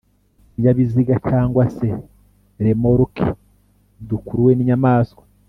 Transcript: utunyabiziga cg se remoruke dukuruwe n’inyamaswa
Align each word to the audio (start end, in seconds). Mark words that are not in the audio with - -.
utunyabiziga 0.47 1.13
cg 1.25 1.55
se 1.77 1.89
remoruke 2.63 3.27
dukuruwe 4.09 4.51
n’inyamaswa 4.53 5.23